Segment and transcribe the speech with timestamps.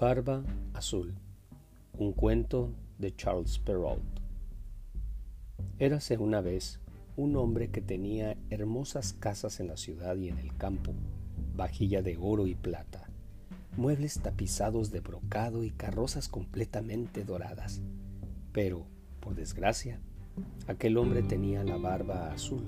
[0.00, 0.42] Barba
[0.72, 1.12] Azul,
[1.98, 4.00] un cuento de Charles Perrault.
[5.78, 6.80] Érase una vez
[7.18, 10.94] un hombre que tenía hermosas casas en la ciudad y en el campo,
[11.54, 13.10] vajilla de oro y plata,
[13.76, 17.82] muebles tapizados de brocado y carrozas completamente doradas.
[18.52, 18.86] Pero,
[19.20, 20.00] por desgracia,
[20.66, 22.64] aquel hombre tenía la barba azul.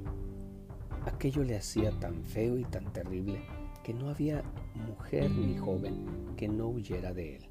[1.06, 3.40] Aquello le hacía tan feo y tan terrible
[3.82, 4.42] que no había
[4.86, 7.42] mujer ni joven que no huyera de él.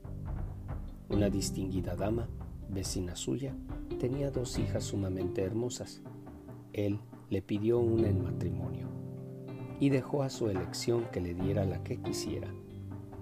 [1.10, 2.28] Una distinguida dama,
[2.70, 3.56] vecina suya,
[4.00, 6.02] tenía dos hijas sumamente hermosas.
[6.74, 7.00] Él
[7.30, 8.88] le pidió una en matrimonio
[9.80, 12.48] y dejó a su elección que le diera la que quisiera.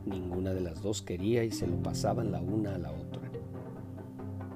[0.06, 3.20] Ninguna de las dos quería y se lo pasaban la una a la otra,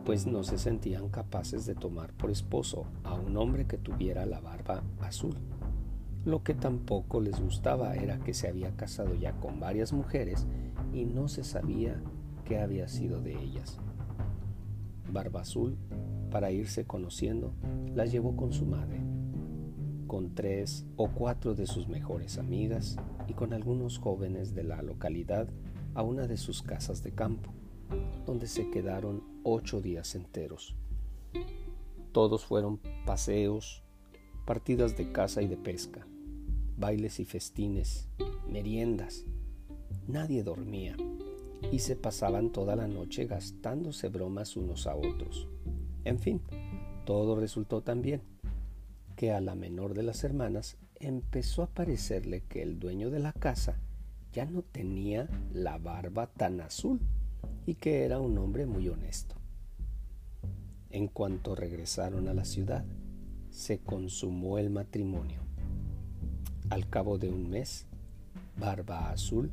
[0.03, 4.41] pues no se sentían capaces de tomar por esposo a un hombre que tuviera la
[4.41, 5.35] barba azul.
[6.25, 10.47] Lo que tampoco les gustaba era que se había casado ya con varias mujeres
[10.93, 12.01] y no se sabía
[12.45, 13.77] qué había sido de ellas.
[15.11, 15.75] Barba Azul,
[16.31, 17.53] para irse conociendo,
[17.93, 19.01] las llevó con su madre,
[20.07, 22.95] con tres o cuatro de sus mejores amigas
[23.27, 25.49] y con algunos jóvenes de la localidad
[25.93, 27.51] a una de sus casas de campo,
[28.25, 30.77] donde se quedaron ocho días enteros.
[32.13, 33.83] Todos fueron paseos,
[34.45, 36.07] partidas de caza y de pesca
[36.77, 38.07] bailes y festines,
[38.47, 39.25] meriendas.
[40.07, 40.95] Nadie dormía
[41.71, 45.47] y se pasaban toda la noche gastándose bromas unos a otros.
[46.05, 46.41] En fin,
[47.05, 48.21] todo resultó tan bien
[49.15, 53.33] que a la menor de las hermanas empezó a parecerle que el dueño de la
[53.33, 53.77] casa
[54.31, 56.99] ya no tenía la barba tan azul
[57.65, 59.35] y que era un hombre muy honesto.
[60.89, 62.85] En cuanto regresaron a la ciudad,
[63.49, 65.41] se consumó el matrimonio.
[66.73, 67.85] Al cabo de un mes,
[68.57, 69.51] Barba Azul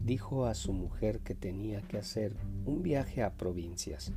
[0.00, 4.12] dijo a su mujer que tenía que hacer un viaje a provincias,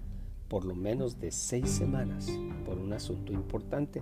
[0.47, 2.27] por lo menos de seis semanas,
[2.65, 4.01] por un asunto importante,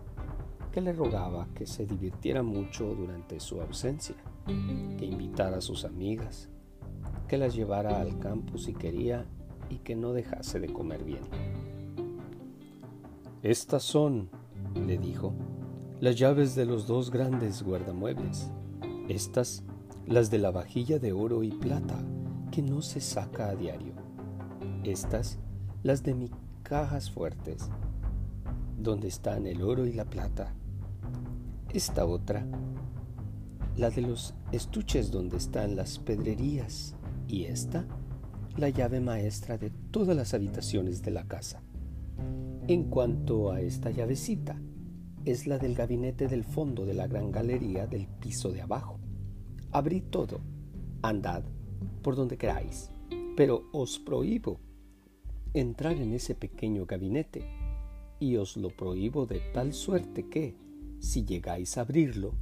[0.72, 4.16] que le rogaba que se divirtiera mucho durante su ausencia,
[4.46, 6.47] que invitara a sus amigas,
[7.28, 9.25] que las llevara al campo si quería
[9.69, 11.24] y que no dejase de comer bien.
[13.44, 14.30] Estas son,
[14.74, 15.34] le dijo,
[16.00, 18.52] las llaves de los dos grandes guardamuebles.
[19.09, 19.63] Estas,
[20.06, 21.97] las de la vajilla de oro y plata,
[22.52, 23.94] que no se saca a diario.
[24.84, 25.40] Estas,
[25.81, 26.31] las de mis
[26.62, 27.69] cajas fuertes,
[28.78, 30.53] donde están el oro y la plata.
[31.74, 32.46] Esta otra,
[33.75, 36.96] la de los estuches donde están las pedrerías.
[37.28, 37.86] Y esta,
[38.56, 41.63] la llave maestra de todas las habitaciones de la casa.
[42.68, 44.59] En cuanto a esta llavecita,
[45.32, 49.00] es la del gabinete del fondo de la gran galería del piso de abajo.
[49.72, 50.40] Abrid todo,
[51.02, 51.44] andad
[52.02, 52.90] por donde queráis,
[53.36, 54.60] pero os prohíbo
[55.54, 57.46] entrar en ese pequeño gabinete,
[58.20, 60.56] y os lo prohíbo de tal suerte que,
[61.00, 62.34] si llegáis a abrirlo,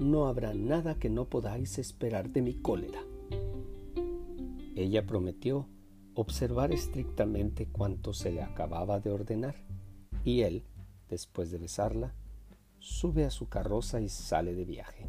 [0.00, 3.00] no habrá nada que no podáis esperar de mi cólera.
[4.74, 5.68] Ella prometió
[6.14, 9.56] observar estrictamente cuanto se le acababa de ordenar,
[10.24, 10.64] y él,
[11.08, 12.14] después de besarla,
[12.80, 15.06] sube a su carroza y sale de viaje.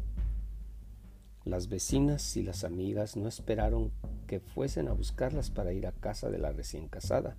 [1.44, 3.90] Las vecinas y las amigas no esperaron
[4.26, 7.36] que fuesen a buscarlas para ir a casa de la recién casada,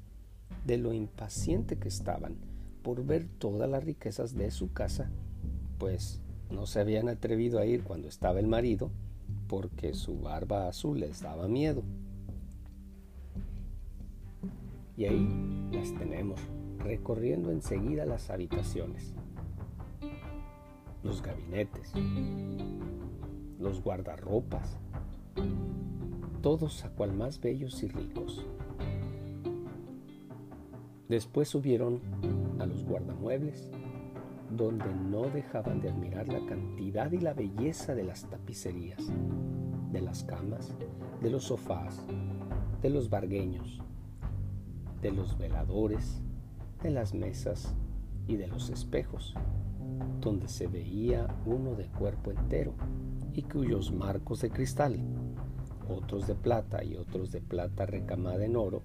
[0.65, 2.35] de lo impaciente que estaban
[2.81, 5.09] por ver todas las riquezas de su casa,
[5.77, 6.19] pues
[6.49, 8.91] no se habían atrevido a ir cuando estaba el marido,
[9.47, 11.83] porque su barba azul les daba miedo.
[14.97, 16.41] Y ahí las tenemos,
[16.79, 19.13] recorriendo enseguida las habitaciones
[21.03, 21.91] los gabinetes,
[23.59, 24.77] los guardarropas,
[26.41, 28.45] todos a cual más bellos y ricos.
[31.09, 32.01] Después subieron
[32.59, 33.69] a los guardamuebles,
[34.49, 39.11] donde no dejaban de admirar la cantidad y la belleza de las tapicerías,
[39.91, 40.73] de las camas,
[41.21, 42.05] de los sofás,
[42.81, 43.81] de los bargueños,
[45.01, 46.21] de los veladores,
[46.81, 47.73] de las mesas
[48.27, 49.35] y de los espejos
[50.23, 52.73] donde se veía uno de cuerpo entero
[53.33, 54.99] y cuyos marcos de cristal,
[55.89, 58.83] otros de plata y otros de plata recamada en oro,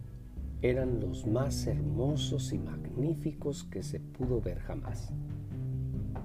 [0.61, 5.13] eran los más hermosos y magníficos que se pudo ver jamás.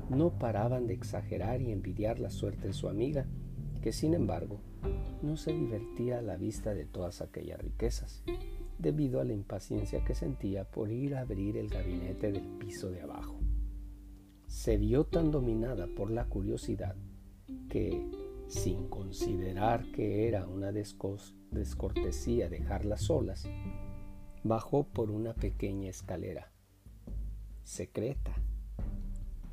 [0.09, 3.27] No paraban de exagerar y envidiar la suerte de su amiga,
[3.81, 4.59] que sin embargo
[5.21, 8.23] no se divertía a la vista de todas aquellas riquezas,
[8.79, 13.01] debido a la impaciencia que sentía por ir a abrir el gabinete del piso de
[13.01, 13.32] abajo
[14.53, 16.95] se vio tan dominada por la curiosidad
[17.69, 18.07] que,
[18.47, 23.49] sin considerar que era una descortesía dejarlas solas,
[24.43, 26.51] bajó por una pequeña escalera,
[27.63, 28.31] secreta,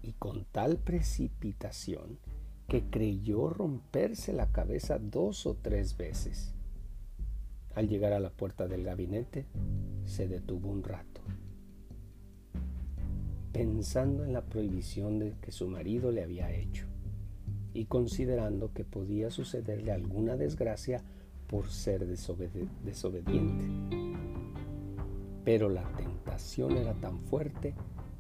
[0.03, 2.19] y con tal precipitación
[2.69, 6.55] que creyó romperse la cabeza dos o tres veces.
[7.75, 9.47] Al llegar a la puerta del gabinete,
[10.05, 11.10] se detuvo un rato,
[13.53, 16.87] pensando en la prohibición de que su marido le había hecho
[17.73, 21.03] y considerando que podía sucederle alguna desgracia
[21.47, 23.67] por ser desobediente.
[25.45, 27.75] Pero la tentación era tan fuerte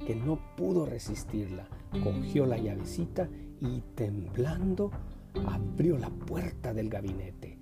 [0.04, 1.68] que no pudo resistirla.
[2.02, 3.28] Cogió la llavecita
[3.60, 4.90] y temblando
[5.46, 7.58] abrió la puerta del gabinete.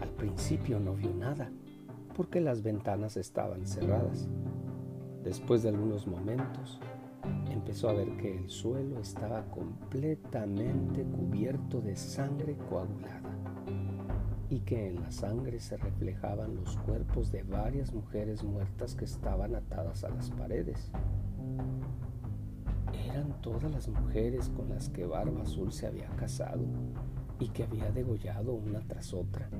[0.00, 1.52] Al principio no vio nada
[2.16, 4.28] porque las ventanas estaban cerradas.
[5.24, 6.80] Después de algunos momentos
[7.50, 13.30] empezó a ver que el suelo estaba completamente cubierto de sangre coagulada
[14.48, 19.54] y que en la sangre se reflejaban los cuerpos de varias mujeres muertas que estaban
[19.54, 20.90] atadas a las paredes.
[23.06, 26.64] Eran todas las mujeres con las que Barba Azul se había casado
[27.38, 29.50] y que había degollado una tras otra.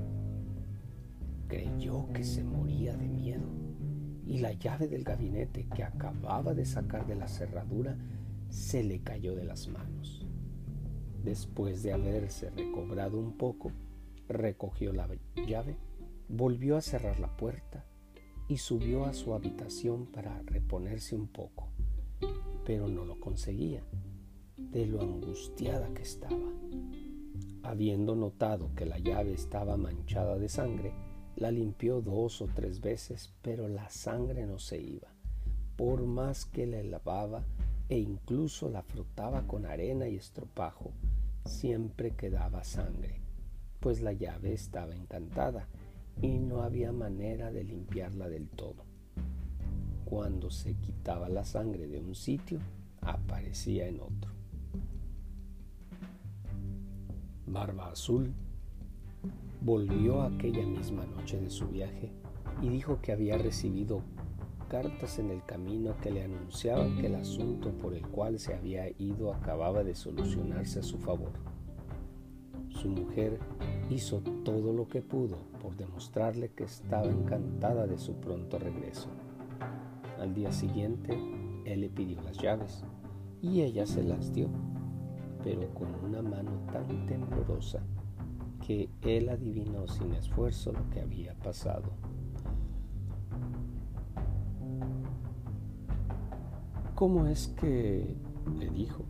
[1.47, 3.70] Creyó que se moría de miedo
[4.25, 7.97] y la llave del gabinete que acababa de sacar de la cerradura
[8.49, 10.25] se le cayó de las manos.
[11.23, 13.71] Después de haberse recobrado un poco,
[14.27, 15.07] recogió la
[15.47, 15.77] llave,
[16.27, 17.85] volvió a cerrar la puerta
[18.47, 21.69] y subió a su habitación para reponerse un poco,
[22.65, 23.83] pero no lo conseguía,
[24.57, 26.51] de lo angustiada que estaba.
[27.63, 30.93] Habiendo notado que la llave estaba manchada de sangre,
[31.41, 35.07] la limpió dos o tres veces, pero la sangre no se iba.
[35.75, 37.43] Por más que la lavaba
[37.89, 40.91] e incluso la frotaba con arena y estropajo,
[41.45, 43.21] siempre quedaba sangre,
[43.79, 45.67] pues la llave estaba encantada
[46.21, 48.83] y no había manera de limpiarla del todo.
[50.05, 52.59] Cuando se quitaba la sangre de un sitio,
[53.01, 54.31] aparecía en otro.
[57.47, 58.31] Barba Azul
[59.61, 62.11] volvió aquella misma noche de su viaje
[62.63, 64.01] y dijo que había recibido
[64.67, 68.89] cartas en el camino que le anunciaban que el asunto por el cual se había
[68.97, 71.31] ido acababa de solucionarse a su favor.
[72.69, 73.39] Su mujer
[73.91, 79.09] hizo todo lo que pudo por demostrarle que estaba encantada de su pronto regreso.
[80.19, 81.13] Al día siguiente,
[81.65, 82.83] él le pidió las llaves
[83.41, 84.47] y ella se las dio,
[85.43, 87.83] pero con una mano tan temblorosa
[89.01, 91.91] él adivinó sin esfuerzo lo que había pasado.
[96.95, 98.15] ¿Cómo es que,
[98.59, 99.03] le dijo,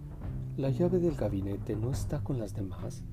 [0.58, 3.04] la llave del gabinete no está con las demás?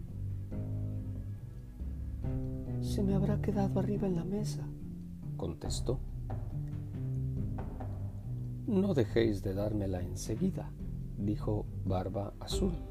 [2.80, 4.68] Se me habrá quedado arriba en la mesa,
[5.36, 5.98] contestó.
[8.68, 10.70] No dejéis de dármela enseguida,
[11.16, 12.87] dijo Barba Azul.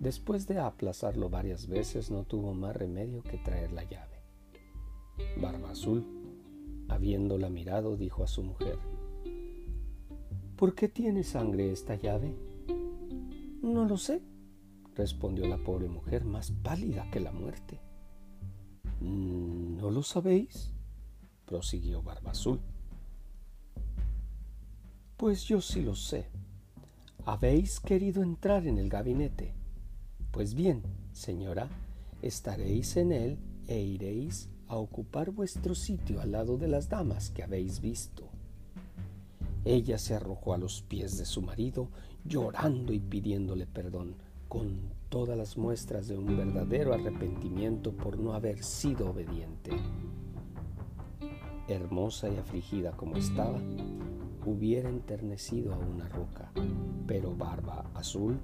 [0.00, 4.22] Después de aplazarlo varias veces, no tuvo más remedio que traer la llave.
[5.40, 6.04] Barba Azul,
[6.88, 8.78] habiéndola mirado, dijo a su mujer,
[10.56, 12.36] ¿Por qué tiene sangre esta llave?
[13.60, 14.22] No lo sé,
[14.94, 17.80] respondió la pobre mujer, más pálida que la muerte.
[19.00, 20.72] ¿No lo sabéis?
[21.44, 22.60] prosiguió Barba Azul.
[25.16, 26.28] Pues yo sí lo sé.
[27.24, 29.57] Habéis querido entrar en el gabinete
[30.30, 30.82] pues bien,
[31.12, 31.68] señora,
[32.22, 37.42] estaréis en él e iréis a ocupar vuestro sitio al lado de las damas que
[37.42, 38.28] habéis visto.
[39.64, 41.88] Ella se arrojó a los pies de su marido,
[42.24, 44.14] llorando y pidiéndole perdón,
[44.48, 49.72] con todas las muestras de un verdadero arrepentimiento por no haber sido obediente.
[51.66, 53.60] Hermosa y afligida como estaba,
[54.46, 56.50] hubiera enternecido a una roca,
[57.06, 58.38] pero Barba Azul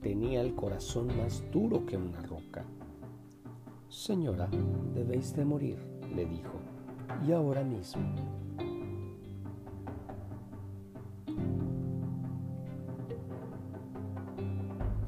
[0.00, 2.64] tenía el corazón más duro que una roca.
[3.88, 4.48] Señora,
[4.94, 5.78] debéis de morir,
[6.14, 6.58] le dijo,
[7.26, 8.02] y ahora mismo.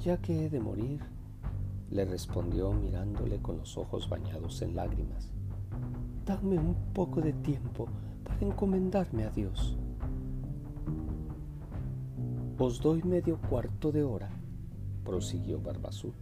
[0.00, 1.00] Ya que he de morir,
[1.90, 5.30] le respondió mirándole con los ojos bañados en lágrimas.
[6.25, 7.87] Dame un poco de tiempo
[8.25, 9.76] para encomendarme a Dios.
[12.59, 14.29] Os doy medio cuarto de hora
[15.10, 16.12] prosiguió Barbazú,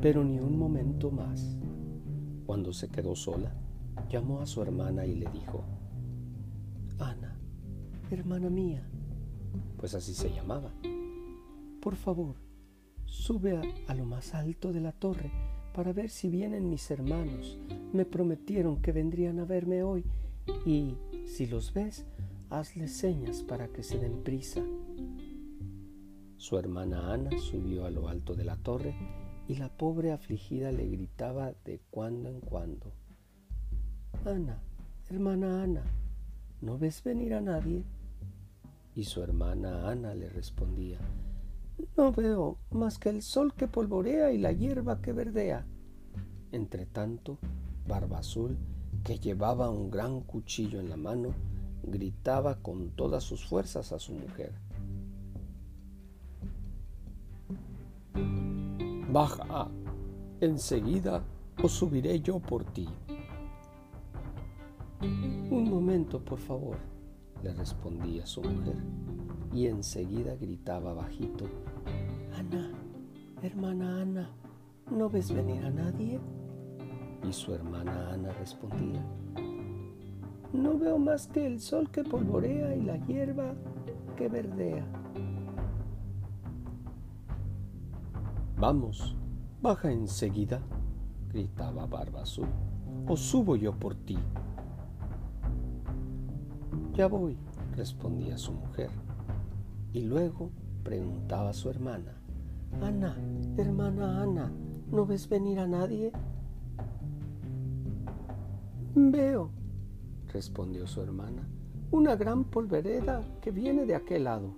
[0.00, 1.56] pero ni un momento más.
[2.46, 3.52] Cuando se quedó sola,
[4.08, 5.64] llamó a su hermana y le dijo,
[7.00, 7.36] Ana,
[8.12, 8.88] hermana mía,
[9.78, 10.70] pues así se llamaba,
[11.80, 12.36] por favor,
[13.06, 15.30] Sube a, lo más alto de la torre
[15.74, 17.58] para ver si vienen mis hermanos.
[17.92, 20.04] Me prometieron que vendrían a verme hoy
[20.64, 22.06] y, si los ves,
[22.50, 24.62] hazles señas para que se den prisa.
[26.36, 28.94] Su hermana Ana subió a lo alto de la torre
[29.48, 32.92] y la pobre afligida le gritaba de cuando en cuando.
[34.24, 34.62] Ana,
[35.10, 35.84] hermana Ana,
[36.60, 37.84] ¿no ves venir a nadie?
[38.94, 40.98] Y su hermana Ana le respondía,
[41.96, 45.66] no veo más que el sol que polvorea y la hierba que verdea.
[46.52, 47.38] Entretanto,
[47.86, 48.56] Barba Azul,
[49.02, 51.34] que llevaba un gran cuchillo en la mano,
[51.82, 54.63] gritaba con todas sus fuerzas a su mujer.
[58.14, 59.68] Baja,
[60.40, 61.22] enseguida
[61.62, 62.88] o subiré yo por ti.
[65.00, 66.76] Un momento, por favor,
[67.42, 68.76] le respondía su mujer,
[69.52, 71.46] y enseguida gritaba bajito,
[72.36, 72.70] Ana,
[73.42, 74.30] hermana Ana,
[74.90, 76.18] ¿no ves venir a nadie?
[77.28, 79.04] Y su hermana Ana respondía,
[80.52, 83.54] No veo más que el sol que polvorea y la hierba
[84.16, 85.03] que verdea.
[88.66, 89.14] Vamos,
[89.60, 90.62] baja enseguida,
[91.28, 92.48] gritaba Barba Azul,
[93.06, 94.16] o subo yo por ti.
[96.94, 97.36] Ya voy,
[97.76, 98.88] respondía su mujer.
[99.92, 100.48] Y luego
[100.82, 102.14] preguntaba a su hermana,
[102.80, 103.14] Ana,
[103.58, 104.50] hermana Ana,
[104.90, 106.10] ¿no ves venir a nadie?
[108.94, 109.50] Veo,
[110.32, 111.46] respondió su hermana,
[111.90, 114.56] una gran polvereda que viene de aquel lado.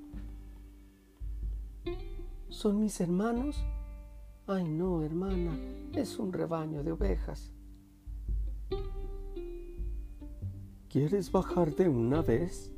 [2.49, 3.67] ¿Son mis hermanos?
[4.49, 5.59] Ay, no, hermana,
[5.93, 7.53] es un rebaño de ovejas.
[10.89, 12.73] ¿Quieres bajar de una vez?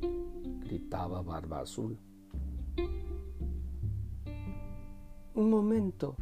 [0.61, 1.99] gritaba Barba Azul.
[5.35, 6.15] Un momento,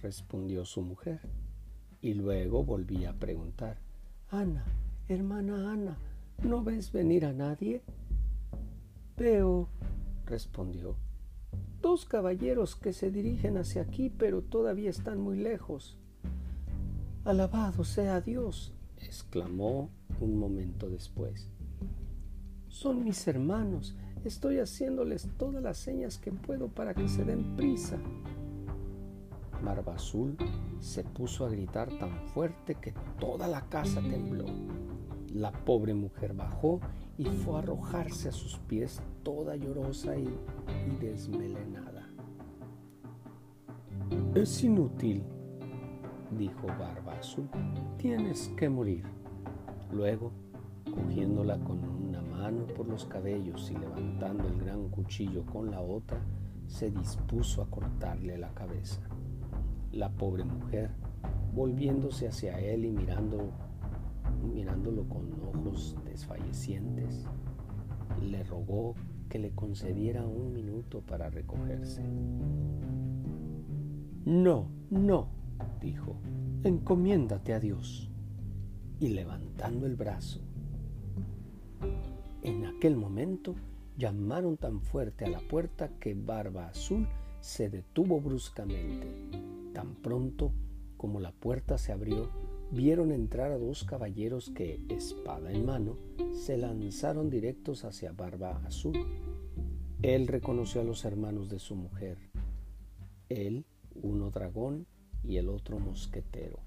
[0.00, 1.20] respondió su mujer,
[2.00, 3.76] y luego volví a preguntar,
[4.30, 4.64] Ana,
[5.06, 5.98] hermana Ana,
[6.42, 7.82] ¿no ves venir a nadie?
[9.18, 9.68] Veo,
[10.24, 10.96] respondió,
[11.94, 15.96] dos caballeros que se dirigen hacia aquí, pero todavía están muy lejos.
[17.24, 21.48] Alabado sea Dios, exclamó un momento después.
[22.66, 23.94] Son mis hermanos.
[24.24, 27.96] Estoy haciéndoles todas las señas que puedo para que se den prisa.
[29.62, 29.94] Barba
[30.80, 34.46] se puso a gritar tan fuerte que toda la casa tembló.
[35.32, 36.80] La pobre mujer bajó
[37.18, 40.28] y fue a arrojarse a sus pies toda llorosa y,
[41.00, 42.06] desmelenada.
[44.34, 45.24] Es inútil,
[46.38, 47.48] dijo Barba Azul.
[47.96, 49.04] Tienes que morir.
[49.90, 50.30] Luego,
[50.94, 56.20] cogiéndola con una mano por los cabellos y levantando el gran cuchillo con la otra,
[56.66, 59.00] se dispuso a cortarle la cabeza.
[59.90, 60.90] La pobre mujer,
[61.54, 63.52] volviéndose hacia él y mirando,
[64.52, 67.24] mirándolo con ojos desfallecientes,
[68.20, 68.94] le rogó
[69.28, 72.02] que le concediera un minuto para recogerse.
[74.24, 75.28] No, no,
[75.80, 76.16] dijo,
[76.62, 78.10] encomiéndate a Dios
[79.00, 80.40] y levantando el brazo.
[82.42, 83.54] En aquel momento
[83.96, 87.06] llamaron tan fuerte a la puerta que Barba Azul
[87.40, 89.06] se detuvo bruscamente.
[89.72, 90.52] Tan pronto
[90.96, 92.30] como la puerta se abrió,
[92.74, 95.96] vieron entrar a dos caballeros que, espada en mano,
[96.32, 98.98] se lanzaron directos hacia Barba Azul.
[100.02, 102.18] Él reconoció a los hermanos de su mujer,
[103.28, 103.64] él
[103.94, 104.86] uno dragón
[105.22, 106.60] y el otro mosquetero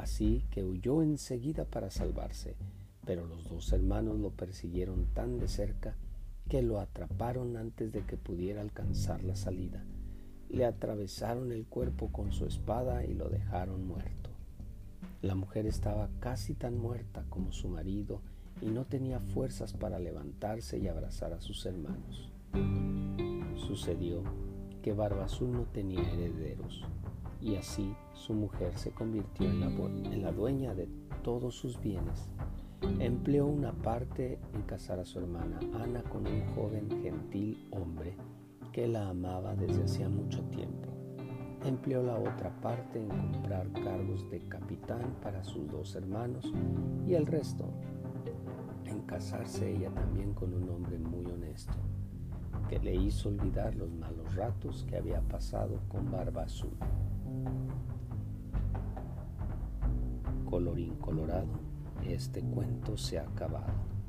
[0.00, 2.56] así que huyó enseguida para salvarse,
[3.04, 5.94] pero los dos hermanos lo persiguieron tan de cerca
[6.48, 9.84] que lo atraparon antes de que pudiera alcanzar la salida.
[10.48, 14.19] Le atravesaron el cuerpo con su espada y lo dejaron muerto.
[15.22, 18.22] La mujer estaba casi tan muerta como su marido
[18.62, 22.30] y no tenía fuerzas para levantarse y abrazar a sus hermanos.
[23.56, 24.22] Sucedió
[24.82, 26.84] que Barba Azul no tenía herederos
[27.38, 30.88] y así su mujer se convirtió en la, dueña de
[31.22, 32.30] todos sus bienes.
[32.98, 38.16] Empleó una parte en casar a su hermana Ana con un joven gentil hombre
[38.72, 40.99] que la amaba desde hacía mucho tiempo.
[41.64, 46.50] Empleó la otra parte en comprar cargos de capitán para sus dos hermanos
[47.06, 47.70] y el resto
[48.86, 51.74] en casarse ella también con un hombre muy honesto,
[52.68, 56.76] que le hizo olvidar los malos ratos que había pasado con Barba Azul.
[60.48, 61.48] Colorín colorado,
[62.04, 63.99] este cuento se ha acabado.